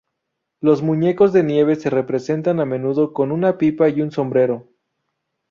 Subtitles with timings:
[0.61, 4.67] Los muñecos de nieve se representan a menudo con una pipa y un sombrero.